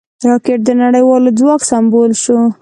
[0.27, 2.37] راکټ د نړیوال ځواک سمبول شو